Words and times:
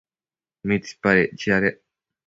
¿mitsipadec 0.67 1.29
chiadec 1.39 1.75